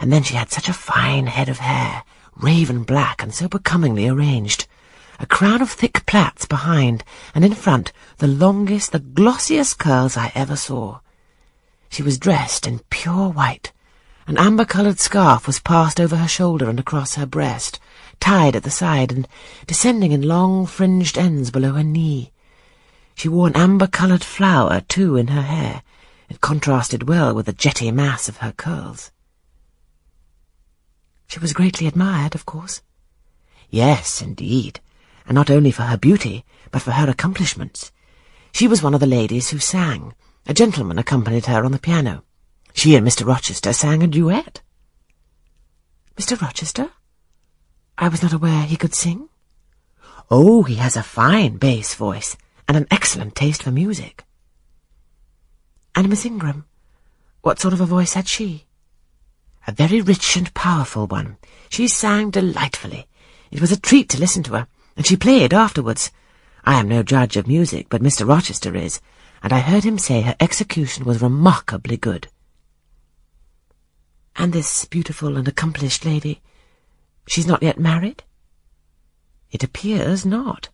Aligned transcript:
and 0.00 0.12
then 0.12 0.22
she 0.22 0.34
had 0.34 0.50
such 0.50 0.68
a 0.68 0.72
fine 0.72 1.26
head 1.26 1.48
of 1.48 1.58
hair, 1.58 2.04
raven 2.36 2.84
black 2.84 3.22
and 3.22 3.34
so 3.34 3.48
becomingly 3.48 4.08
arranged. 4.08 4.66
A 5.20 5.26
crown 5.26 5.60
of 5.60 5.70
thick 5.70 6.06
plaits 6.06 6.46
behind, 6.46 7.02
and 7.34 7.44
in 7.44 7.54
front 7.54 7.92
the 8.18 8.28
longest, 8.28 8.92
the 8.92 9.00
glossiest 9.00 9.78
curls 9.78 10.16
I 10.16 10.30
ever 10.34 10.54
saw. 10.54 11.00
She 11.90 12.02
was 12.02 12.18
dressed 12.18 12.66
in 12.66 12.80
pure 12.90 13.30
white. 13.30 13.72
An 14.28 14.38
amber-coloured 14.38 15.00
scarf 15.00 15.46
was 15.46 15.58
passed 15.58 15.98
over 15.98 16.16
her 16.16 16.28
shoulder 16.28 16.68
and 16.68 16.78
across 16.78 17.14
her 17.14 17.26
breast, 17.26 17.80
tied 18.20 18.54
at 18.54 18.62
the 18.62 18.70
side 18.70 19.10
and 19.10 19.26
descending 19.66 20.12
in 20.12 20.22
long 20.22 20.66
fringed 20.66 21.18
ends 21.18 21.50
below 21.50 21.72
her 21.72 21.82
knee. 21.82 22.30
She 23.14 23.28
wore 23.28 23.48
an 23.48 23.56
amber-coloured 23.56 24.22
flower, 24.22 24.82
too, 24.82 25.16
in 25.16 25.28
her 25.28 25.42
hair. 25.42 25.82
It 26.28 26.40
contrasted 26.40 27.08
well 27.08 27.34
with 27.34 27.46
the 27.46 27.52
jetty 27.52 27.90
mass 27.90 28.28
of 28.28 28.36
her 28.36 28.52
curls. 28.52 29.10
She 31.28 31.38
was 31.38 31.52
greatly 31.52 31.86
admired, 31.86 32.34
of 32.34 32.46
course. 32.46 32.80
Yes, 33.68 34.22
indeed, 34.22 34.80
and 35.26 35.34
not 35.34 35.50
only 35.50 35.70
for 35.70 35.82
her 35.82 35.98
beauty, 35.98 36.44
but 36.70 36.80
for 36.80 36.92
her 36.92 37.08
accomplishments. 37.08 37.92
She 38.52 38.66
was 38.66 38.82
one 38.82 38.94
of 38.94 39.00
the 39.00 39.06
ladies 39.06 39.50
who 39.50 39.58
sang. 39.58 40.14
A 40.46 40.54
gentleman 40.54 40.98
accompanied 40.98 41.44
her 41.44 41.64
on 41.64 41.72
the 41.72 41.78
piano. 41.78 42.24
She 42.72 42.96
and 42.96 43.06
Mr. 43.06 43.26
Rochester 43.26 43.74
sang 43.74 44.02
a 44.02 44.06
duet. 44.06 44.62
Mr. 46.16 46.40
Rochester? 46.40 46.90
I 47.98 48.08
was 48.08 48.22
not 48.22 48.32
aware 48.32 48.62
he 48.62 48.76
could 48.76 48.94
sing. 48.94 49.28
Oh, 50.30 50.62
he 50.62 50.76
has 50.76 50.96
a 50.96 51.02
fine 51.02 51.58
bass 51.58 51.94
voice, 51.94 52.38
and 52.66 52.76
an 52.76 52.86
excellent 52.90 53.34
taste 53.34 53.62
for 53.62 53.70
music. 53.70 54.24
And 55.94 56.08
Miss 56.08 56.24
Ingram, 56.24 56.64
what 57.42 57.58
sort 57.58 57.74
of 57.74 57.82
a 57.82 57.86
voice 57.86 58.14
had 58.14 58.28
she? 58.28 58.67
A 59.68 59.72
very 59.72 60.00
rich 60.00 60.34
and 60.34 60.52
powerful 60.54 61.06
one. 61.06 61.36
She 61.68 61.88
sang 61.88 62.30
delightfully. 62.30 63.06
It 63.50 63.60
was 63.60 63.70
a 63.70 63.78
treat 63.78 64.08
to 64.08 64.18
listen 64.18 64.42
to 64.44 64.52
her, 64.52 64.66
and 64.96 65.04
she 65.06 65.14
played 65.14 65.52
afterwards. 65.52 66.10
I 66.64 66.80
am 66.80 66.88
no 66.88 67.02
judge 67.02 67.36
of 67.36 67.46
music, 67.46 67.88
but 67.90 68.00
Mr. 68.00 68.26
Rochester 68.26 68.74
is, 68.74 69.02
and 69.42 69.52
I 69.52 69.58
heard 69.58 69.84
him 69.84 69.98
say 69.98 70.22
her 70.22 70.36
execution 70.40 71.04
was 71.04 71.20
remarkably 71.20 71.98
good. 71.98 72.28
And 74.36 74.54
this 74.54 74.86
beautiful 74.86 75.36
and 75.36 75.46
accomplished 75.46 76.06
lady, 76.06 76.40
she's 77.26 77.46
not 77.46 77.62
yet 77.62 77.78
married? 77.78 78.24
It 79.50 79.62
appears 79.62 80.24
not. 80.24 80.70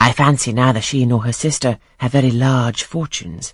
I 0.00 0.12
fancy 0.12 0.54
neither 0.54 0.80
she 0.80 1.04
nor 1.04 1.24
her 1.24 1.34
sister 1.34 1.78
have 1.98 2.12
very 2.12 2.30
large 2.30 2.82
fortunes. 2.82 3.52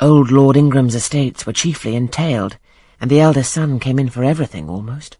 Old 0.00 0.32
Lord 0.32 0.56
Ingram's 0.56 0.96
estates 0.96 1.46
were 1.46 1.52
chiefly 1.52 1.94
entailed, 1.94 2.58
and 3.04 3.10
the 3.10 3.20
elder 3.20 3.42
son 3.42 3.78
came 3.78 3.98
in 3.98 4.08
for 4.08 4.24
everything 4.24 4.66
almost. 4.66 5.18